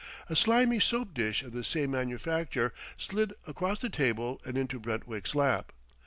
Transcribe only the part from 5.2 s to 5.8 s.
lap.